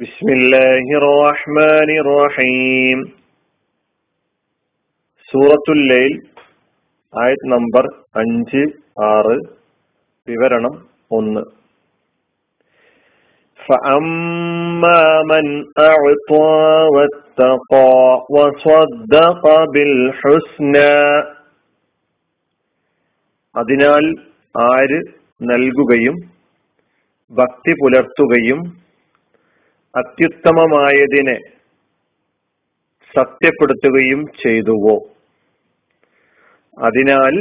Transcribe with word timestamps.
بسم 0.00 0.28
الله 0.30 0.86
الرحمن 0.98 1.90
الرحيم 1.96 2.98
സൂറത്തുൽ 5.28 5.80
ലൈൽ 5.90 6.14
ആയത് 7.12 7.44
നമ്പർ 7.52 7.84
അഞ്ച് 8.20 8.62
ആറ് 9.08 9.36
വിവരണം 10.28 10.74
ഒന്ന് 11.18 11.42
فأما 13.60 15.00
من 15.24 15.46
أعطى 15.82 16.52
واتقى 16.94 17.92
وصدق 18.34 19.42
بالحسنى 19.74 20.94
അതിനാൽ 23.54 24.04
ആര് 24.54 24.98
നൽകുകയും 25.40 26.16
ഭക്തി 27.30 27.72
പുലർത്തുകയും 27.80 28.60
അത്യുത്തമമായതിനെ 29.97 31.37
സത്യപ്പെടുത്തുകയും 33.17 34.25
ചെയ്തുവോ? 34.47 34.97
അതിനാൽ 36.85 37.35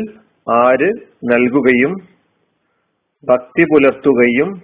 ആര് 0.51 0.91
നൽകുകയും 1.25 1.95
ഭക്തി 3.25 3.63
പുലർത്തുകയും 3.63 4.63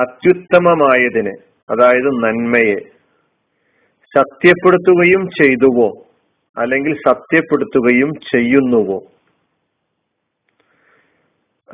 അത്യുത്തമമായതിനെ 0.00 1.34
അതായത് 1.70 2.10
നന്മയെ 2.24 2.76
സത്യപ്പെടുത്തുകയും 4.18 5.28
ചെയ്തുവോ? 5.28 6.02
അല്ലെങ്കിൽ 6.58 6.94
സത്യപ്പെടുത്തുകയും 7.08 8.10
ചെയ്യുന്നുവോ? 8.14 8.98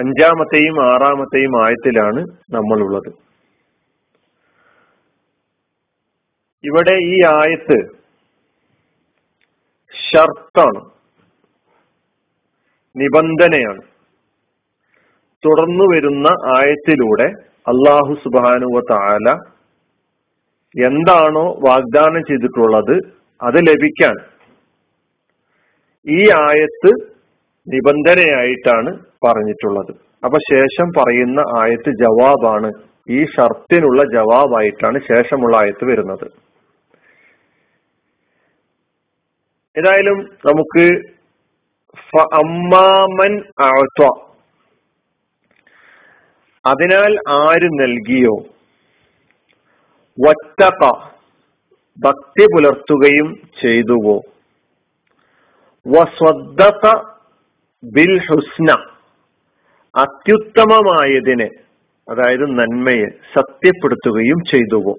അഞ്ചാമത്തെയും 0.00 0.92
ആറാമത്തെയും 0.92 1.64
ആയത്തിലാണ് 1.64 2.20
നമ്മളുള്ളത്. 2.54 3.31
ഇവിടെ 6.64 6.94
ഈ 7.02 7.16
ആയത്ത് 7.28 7.78
ഷർത്താണ് 9.94 10.80
നിബന്ധനയാണ്. 12.96 13.82
തുടർന്നു 15.44 15.84
വരുന്ന 15.94 16.28
ആയത്തിലൂടെ 16.56 17.28
അള്ളാഹു 17.72 18.14
സുബാനുവ 18.14 18.80
താല 18.90 19.30
എന്താണോ 20.86 21.46
വാഗ്ദാനം 21.68 22.22
ചെയ്തിട്ടുള്ളത് 22.28 22.94
അത് 23.40 23.58
ലഭിക്കാൻ 23.68 24.16
ഈ 26.06 26.20
ആയത്ത് 26.30 26.92
നിബന്ധനയായിട്ടാണ് 27.66 28.90
പറഞ്ഞിട്ടുള്ളത്. 29.24 29.92
അപ്പൊ 30.24 30.38
ശേഷം 30.52 30.88
പറയുന്ന 30.98 31.40
ആയത്ത് 31.62 31.90
ജവാബാണ്. 31.90 32.70
ഈ 33.10 33.24
ഷർത്തിനുള്ള 33.24 34.02
ജവാബായിട്ടാണ് 34.16 34.98
ശേഷമുള്ള 34.98 35.56
ആയത്ത് 35.56 35.84
വരുന്നത്. 35.84 36.51
ഏതായാലും 39.78 40.18
നമുക്ക് 40.18 41.12
അമ്മാമൻ 42.34 43.42
അതിനാൽ 46.66 47.16
ആര് 47.28 47.68
നൽകിയോ? 47.80 48.36
വറ്റക 50.26 50.90
ഭക്തി 51.98 52.44
പുലർത്തുകയും 52.44 53.34
ചെയ്തുവോ? 53.62 54.20
വസ്വദ്ദത 55.88 57.00
ബിൽ 57.84 58.18
ഹുസ്ന. 58.18 58.72
അത്യുത്തമമായതിനെ 59.96 61.48
അതായത് 62.08 62.58
നന്മയെ 62.58 63.06
സത്യപ്പെടുത്തുകയും 63.06 64.44
ചെയ്തുവോ? 64.50 64.94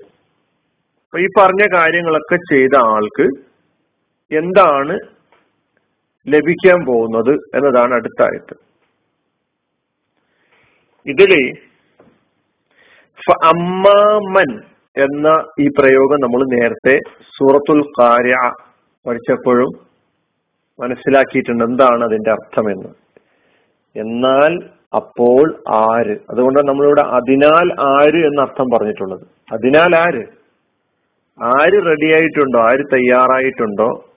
അപ്പൊ 1.04 1.20
ഈ 1.20 1.28
പറഞ്ഞ 1.38 1.78
കാര്യങ്ങളൊക്കെ 1.78 2.36
ചെയ്ത 2.36 2.76
ആൾക്ക് 2.76 3.53
എന്താണ് 4.38 5.00
ലഭിക്കാൻ 6.28 6.86
പോകുന്നത് 6.86 7.32
എന്നതാണ് 7.32 7.94
അടുത്ത 7.94 8.24
ആയത്ത്. 8.24 8.56
ഇതിൽ 11.06 11.58
അമ്മാമൻ 13.46 14.62
എന്ന 14.98 15.28
ഈ 15.60 15.68
പ്രയോഗം 15.68 16.22
നമ്മൾ 16.22 16.60
നേരത്തെ 16.60 17.00
സൂറത്തുൽ 17.20 17.82
കാര്യ 18.00 18.36
പഠിച്ചപ്പോഴും 19.06 19.94
മനസ്സിലാക്കിയിട്ടുണ്ട്. 20.80 21.64
എന്താണ് 21.64 22.04
അതിന്റെ 22.04 22.32
അർത്ഥമെന്ന്. 22.32 22.90
എന്നാൽ 24.00 24.70
അപ്പോൾ 24.96 25.64
ആര്? 25.74 26.18
അതുകൊണ്ടാണ് 26.30 26.68
നമ്മളിവിടെ 26.68 27.02
അതിനാൽ 27.02 27.74
ആര് 27.74 28.26
എന്ന 28.26 28.42
അർത്ഥം 28.42 28.66
പറഞ്ഞിട്ടുള്ളത്. 28.74 29.28
അതിനാൽ 29.54 29.96
ആര്? 29.96 30.24
ആര് 31.44 31.86
റെഡി 31.86 32.14
ആയിട്ടുണ്ടോ? 32.14 32.60
ആര് 32.60 32.84
തയ്യാറായിട്ടുണ്ടോ? 32.94 34.10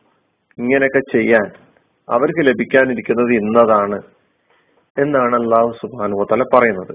ഇങ്ങനെയൊക്കെ 0.58 1.02
ചെയ്യാൻ 1.12 1.46
അവർക്ക് 2.08 2.42
ലഭിക്കാനിരിക്കുന്നത് 2.46 3.32
ഇന്നതാണ് 3.32 3.98
എന്നാണ് 4.96 5.34
അള്ളാഹു 5.34 5.70
സുബാനു 5.80 6.26
തല 6.32 6.42
പറയുന്നത്. 6.54 6.94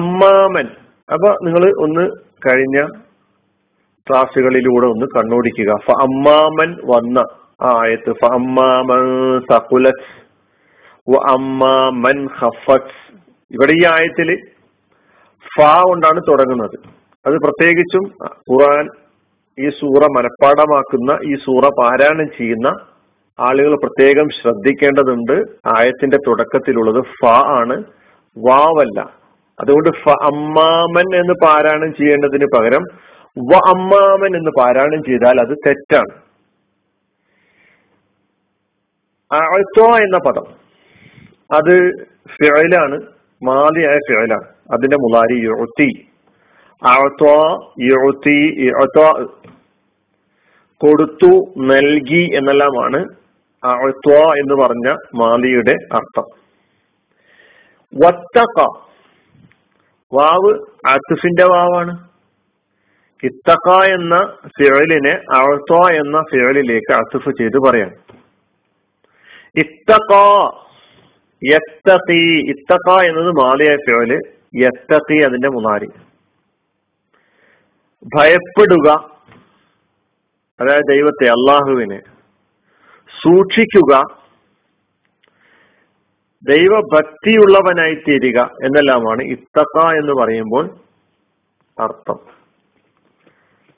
അമ്മാമൻ 0.00 0.68
അപ്പൊ 1.12 1.28
നിങ്ങൾ 1.42 1.64
ഒന്ന് 1.84 2.04
കഴിഞ്ഞ 2.46 2.78
ക്ലാസ്സുകളിലൂടെ 4.10 4.86
ഒന്ന് 4.86 5.06
കണ്ണോടിക്കുക. 5.16 5.70
ഫ 5.86 5.90
അമ്മാമൻ 6.02 6.70
വന്ന 6.84 7.18
ആ 7.62 7.70
ആയത്ത് 7.84 8.12
ഫ 8.12 8.32
അമ്മാമൻ 8.32 9.04
സഹുലത്ത് 9.50 10.08
അമ്മാമൻ 11.34 12.18
ഹഫത്ത് 12.38 12.96
ഇവിടെ 13.50 13.72
ഈ 13.72 13.82
ആയത്തിൽ 13.90 14.28
ഫ 15.54 15.68
കൊണ്ടാണ് 15.88 16.20
തുടങ്ങുന്നത്. 16.30 16.76
അത് 17.26 17.34
പ്രത്യേകിച്ചും 17.34 18.04
ഖുറാൻ 18.50 18.86
ഈ 19.60 19.68
സൂറ 19.68 20.06
മനഃപ്പാടമാക്കുന്ന 20.16 21.32
ഈ 21.32 21.34
സൂറ 21.34 21.68
പാരായണം 21.68 22.26
ചെയ്യുന്ന 22.38 22.68
ആളുകൾ 23.40 23.76
പ്രത്യേകം 23.76 24.28
ശ്രദ്ധിക്കേണ്ടതുണ്ട്. 24.42 25.32
ആയത്തിന്റെ 25.78 26.16
തുടക്കത്തിലുള്ളത് 26.16 27.04
ഫ 27.04 27.28
ആണ്. 27.28 27.84
വാവല്ല. 28.38 29.00
അതുകൊണ്ട് 29.60 29.88
ഫ 29.88 30.08
അമ്മാമൻ 30.08 31.16
എന്ന് 31.16 31.34
പാരായണം 31.46 31.92
ചെയ്യേണ്ടതിന് 31.92 32.44
പകരം 32.44 32.82
വ 33.38 33.54
അമ്മാമൻ 33.54 34.36
എന്ന് 34.36 34.50
പാരായണം 34.58 35.02
ചെയ്താൽ 35.02 35.40
അത് 35.40 35.56
തെറ്റാണ്. 35.66 36.22
അഴത്തോ 39.32 39.96
എന്ന 39.96 40.18
പദം. 40.18 40.62
അത് 41.56 41.90
ഫിഴലാണ് 42.32 43.02
മാതിയായ 43.44 43.96
ഫിഴലാണ് 43.96 44.48
അതിന്റെ 44.72 44.96
മുലാരി 44.96 45.44
യുത്തി 45.44 46.08
അഴത്തോ 46.86 47.72
യുത്തി 47.80 48.66
കൊടുത്തു 50.82 51.54
നൽകി 51.58 52.28
എന്നെല്ലാമാണ് 52.34 53.04
എന്ന് 54.14 54.54
പറഞ്ഞ 54.62 54.96
മാലിയുടെ 55.14 55.74
അർത്ഥം. 55.92 56.24
വത്തക 57.94 58.62
വാവ് 60.14 60.58
അസുഫിന്റെ 60.86 61.44
വാവാണ്. 61.44 62.08
ഇത്തക്ക 63.24 63.84
എന്ന 63.84 64.36
ഫിഴലിനെ 64.46 65.10
അഴ്ത്വ 65.10 65.92
എന്ന 65.92 66.20
ഫിഴലിലേക്ക് 66.20 66.92
അസുഫ് 66.92 67.30
ചെയ്ത് 67.30 67.68
പറയാം. 67.68 67.90
ഇത്തക്ക 69.58 70.14
യത്തഖി. 71.52 72.50
ഇത്തക്ക 72.50 73.04
എന്നത് 73.04 73.30
മാലിയായ 73.30 73.76
ഫിഴൽ 73.76 74.20
യത്തഖി 74.56 75.22
അതിന്റെ 75.24 75.48
മുനാരി. 75.48 75.86
ഭയപ്പെടുക. 78.16 79.12
അതായത് 80.62 80.92
ദൈവത്തെ 80.92 81.28
അള്ളാഹുവിനെ 81.28 82.00
സൂക്ഷിക്കുക 83.22 84.22
ദൈവഭക്തിയുള്ളവനായി 86.50 87.94
തീരുക 87.94 88.40
എന്നെല്ലാമാണ് 88.42 89.22
ഇത്തക്ക 89.22 89.94
എന്ന് 89.96 90.12
പറയുമ്പോൾ 90.12 90.70
അർത്ഥം. 91.82 92.18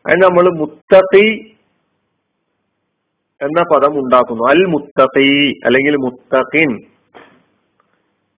അതിന് 0.06 0.22
നമ്മൾ 0.22 0.58
മുത്തത്തി 0.58 1.56
എന്ന 3.42 3.62
പദം 3.62 3.98
ഉണ്ടാക്കുന്നു. 3.98 4.42
അൽ 4.42 4.64
മുത്തത്തി 4.66 5.60
അല്ലെങ്കിൽ 5.64 5.96
മുത്തഖിൻ. 5.96 6.80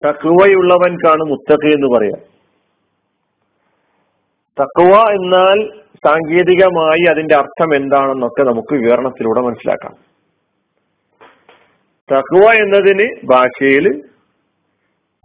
തക്കുവയുള്ളവൻക്കാണ് 0.07 1.23
മുത്തഖി 1.23 1.73
എന്ന് 1.73 1.97
പറയാം. 1.97 2.35
തക്കുവ 4.61 5.11
എന്നാൽ 5.11 5.84
സാങ്കേതികമായി 5.95 7.05
അതിന്റെ 7.09 7.35
അർത്ഥം 7.35 7.75
എന്താണെന്നൊക്കെ 7.75 8.43
നമുക്ക് 8.43 8.73
വിവരണത്തിലൂടെ 8.73 9.41
മനസ്സിലാക്കാം. 9.41 9.93
തക്കുവ 12.11 12.51
എന്നതിന് 12.51 13.27
ഭാഷയിൽ 13.27 14.03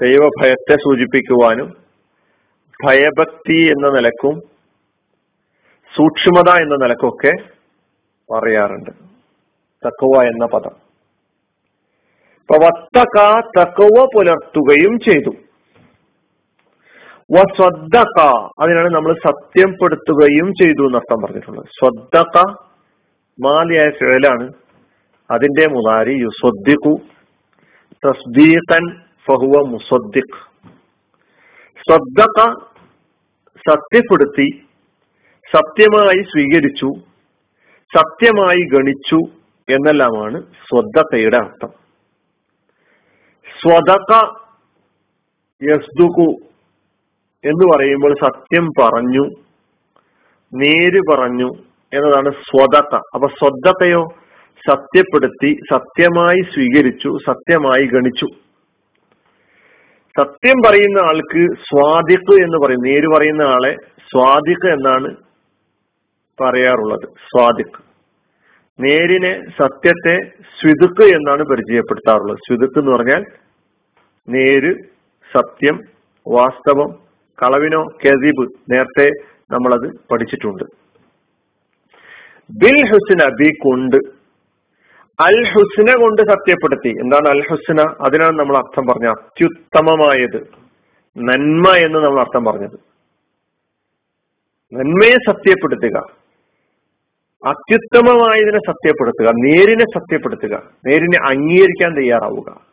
ദൈവഭയത്തെ 0.02 0.76
സൂചിപ്പിക്കുവാനും 0.76 1.76
ഭയഭക്തി 2.86 3.70
എന്ന 3.70 3.90
നിലക്കും 3.90 4.40
സൂക്ഷ്മത 5.96 6.62
എന്ന 6.62 6.74
നിലക്കൊക്കെ 6.74 7.32
പറയാറുണ്ട്. 8.32 8.90
തക്കുവ 9.86 10.22
എന്ന 10.22 10.46
പദം. 10.46 10.90
ഇപ്പൊ 12.40 12.66
വത്തക 12.66 13.40
തക്കുവ 13.60 14.08
പുലർത്തുകയും 14.14 15.00
ചെയ്തു. 15.00 15.30
വസ്വദ്ദക 17.32 18.20
അതിനാണ് 18.60 18.88
നമ്മൾ 18.94 19.12
സത്യപ്പെടുത്തുകയും 19.12 20.52
ചെയ്തു 20.52 20.86
എന്നർത്ഥം 20.86 21.22
പറഞ്ഞിട്ടുള്ളത്. 21.22 21.64
സ്വദ്ദക്ക 21.64 22.52
മാലിയായ 23.44 23.90
ഫേലാണ് 23.90 24.52
അതിന്റെ 25.30 25.68
മുതാരി 25.68 26.12
യുസ്വദ്ദിഖു. 26.12 26.94
തസ്ദീഖൻ 28.06 28.96
ഫഹുവ 29.26 29.66
മുസദ്ദിഖ് 29.66 30.38
സ്വദ്ദക്ക 31.78 32.54
സത്യപ്പെടുത്തി 33.70 34.66
സത്യമായി 35.56 36.22
സ്വീകരിച്ചു 36.22 36.90
സത്യമായി 37.98 38.68
ഗണിച്ചു 38.76 39.18
എന്നെല്ലാമാണ് 39.72 40.42
സ്വദ്ദക്കയുടെ 40.42 41.36
അർത്ഥം. 41.36 41.70
സ്വതക 43.60 44.28
യസ്ദുകു 45.62 46.49
എന്ന് 47.44 47.76
പറയുമ്പോൾ 47.76 48.14
സത്യം 48.14 48.66
പറഞ്ഞു 48.66 49.30
നേര് 50.54 51.00
പറഞ്ഞു 51.12 51.50
എന്നതാണ് 51.94 52.30
സ്വതത്ത. 52.30 52.94
അപ്പൊ 53.14 53.28
സ്വതത്തയോ? 53.28 54.06
സത്യപ്പെടുത്തി 54.70 55.58
സത്യമായി 55.72 56.42
സ്വീകരിച്ചു 56.54 57.18
സത്യമായി 57.26 57.86
ഗണിച്ചു. 57.86 58.26
സത്യം 60.18 60.54
പറയുന്ന 60.66 61.00
ആൾക്ക് 61.00 61.54
സ്വാദിഖ് 61.54 62.44
എന്ന് 62.44 62.66
പറയും. 62.66 62.80
നേര് 62.80 63.06
പറയുന്ന 63.18 63.42
ആളെ 63.42 63.76
സ്വാദിഖ് 63.98 64.72
എന്നാണ് 64.72 65.16
പറയാറുള്ളത്. 66.40 67.08
സ്വാദിഖ്. 67.08 67.82
നേരിനെ 68.80 69.32
സത്യത്തെ 69.62 70.30
സ്വിതുക്ക് 70.60 71.14
എന്നാണ് 71.14 71.42
പരിചയപ്പെടുത്താറുള്ളത്. 71.42 72.38
സ്വിതുക്ക് 72.38 72.78
എന്ന് 72.78 72.92
പറഞ്ഞാൽ 72.92 73.24
നേര് 74.28 74.74
സത്യം 75.38 75.80
വാസ്തവം 76.28 77.09
കളവിനോ 77.42 77.84
കെസിബ് 77.84 78.72
നേരത്തെ 78.72 79.10
നമ്മളത് 79.50 80.00
പഠിച്ചിട്ടുണ്ട്. 80.10 80.64
ബിൽ 82.50 82.88
ഹുസ്ന 82.88 83.34
ബി 83.34 83.50
കൊണ്ട് 83.50 83.96
അൽ 85.20 85.44
ഹുസ്ന 85.52 86.00
കൊണ്ട് 86.00 86.22
സത്യപ്പെടുത്തി. 86.22 86.88
എന്താണ് 86.88 87.28
അൽ 87.28 87.42
ഹുസ്ന? 87.50 87.94
അതിനാണ് 88.00 88.38
നമ്മൾ 88.38 88.56
അർത്ഥം 88.56 88.86
പറഞ്ഞ 88.86 89.06
അത്യുത്തമമായത്. 89.06 90.46
നന്മ 91.18 91.70
എന്ന് 91.76 91.98
നമ്മൾ 91.98 92.20
അർത്ഥം 92.20 92.44
പറഞ്ഞത്. 92.44 92.78
നന്മയെ 94.74 95.32
സത്യപ്പെടുത്തുക. 95.32 95.96
അത്യുത്തമമായതിനെ 97.46 98.58
സത്യപ്പെടുത്തുക. 98.58 99.30
നേരിനെ 99.30 99.84
സത്യപ്പെടുത്തുക. 99.84 100.62
നേരിനെ 100.86 101.28
അംഗീകരിക്കാൻ 101.28 101.96
തയ്യാറാവുക. 101.96 102.66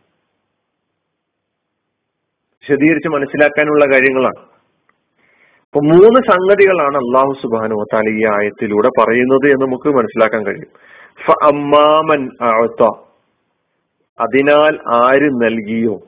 വിശദീകരിച്ച് 2.62 3.10
മനസ്സിലാക്കാനുള്ള 3.10 3.86
കാര്യങ്ങളാണ്. 3.86 4.56
അപ്പൊ 5.68 5.86
മൂന്ന് 5.88 6.31
സംഗതികളാണ് 6.31 6.98
അള്ളാഹു 6.98 7.34
സുബാനു 7.42 7.86
താല 7.94 8.10
ഈ 8.10 8.25
ആയത്തിലൂടെ 8.25 8.88
പറയുന്നത് 8.88 9.52
എന്ന് 9.52 9.66
നമുക്ക് 9.66 9.98
മനസ്സിലാക്കാൻ 9.98 10.46
കഴിയും. 10.46 10.88
അമ്മാമൻ 11.54 12.30
അതിനാൽ 14.19 14.80
ആര് 14.94 15.30
നൽകിയോ? 15.30 16.00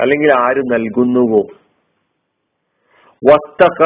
അല്ലെങ്കിൽ 0.00 0.32
ആര് 0.32 0.62
നൽകുന്നുവോ? 0.72 1.40
വത്തക 3.30 3.84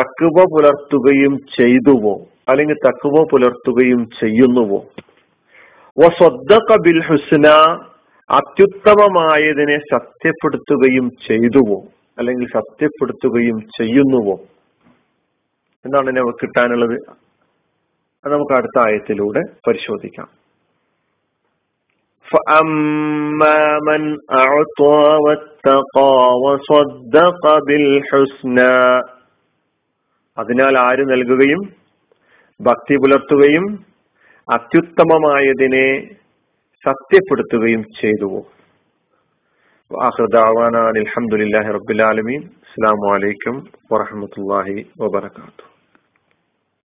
തക്കുവ 0.00 0.44
പുലർത്തുകയും 0.44 1.38
ചെയ്തുവോ? 1.38 2.20
അല്ലെങ്കിൽ 2.48 2.74
തക്കുവ 2.74 3.26
പുലർത്തുകയും 3.32 4.04
ചെയ്യുന്നുവോ? 4.04 4.84
വസ്വദ്ദഖ 5.98 6.76
ബിൽ 6.80 7.02
ഹുസ്ന 7.06 7.48
അത്യുത്തമമായതിനെ 8.30 9.78
സത്യപ്പെടുത്തുകയും 9.78 11.10
ചെയ്തുവോ? 11.28 11.82
അല്ലെങ്കിൽ 12.18 12.46
സത്യപ്പെടുത്തുകയും 12.46 13.60
ചെയ്യുന്നുവോ? 13.60 14.36
എന്താണ് 15.84 16.16
നമുക്ക് 16.16 16.38
കിട്ടാനുള്ളത്? 16.42 16.98
അത് 18.24 18.32
നമുക്ക് 18.32 18.52
അടുത്ത 18.52 18.78
ആയത്തിലൂടെ 18.78 19.40
പരിശോധിക്കാം. 19.68 20.28
അതിനാൽ 30.38 30.78
ആര് 30.78 31.10
നൽകുകയും 31.10 31.60
ഭക്തി 32.60 32.96
പുലർത്തുകയും 32.96 33.84
അത്യുത്തമമായതിനെ 34.52 36.14
സത്യപ്പെടുത്തുകയും 36.86 37.82
ചെയ്തുവോ? 37.82 38.42
وآخر 39.90 40.26
دعوانا 40.26 40.92
للحمد 40.98 41.34
لله 41.34 41.68
رب 41.68 41.90
العالمين. 41.90 42.40
السلام 42.40 43.00
عليكم 43.14 43.64
ورحمة 43.90 44.32
الله 44.38 44.84
وبركاته. 45.00 45.75